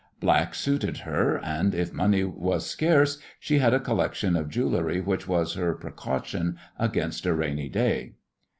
Black 0.19 0.55
suited 0.55 0.97
her, 1.01 1.37
and 1.45 1.75
if 1.75 1.93
money 1.93 2.23
was 2.23 2.65
scarce 2.65 3.19
she 3.39 3.59
had 3.59 3.71
a 3.71 3.79
collection 3.79 4.35
of 4.35 4.49
jewellery 4.49 4.99
which 4.99 5.27
was 5.27 5.53
her 5.53 5.75
precaution 5.75 6.57
against 6.79 7.27
a 7.27 7.35
"rainy 7.35 7.69
day." 7.69 8.13